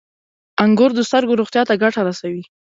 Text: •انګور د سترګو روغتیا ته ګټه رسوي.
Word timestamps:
•انګور 0.63 0.91
د 0.95 0.99
سترګو 1.09 1.39
روغتیا 1.39 1.63
ته 1.69 1.73
ګټه 1.83 2.01
رسوي. 2.07 2.43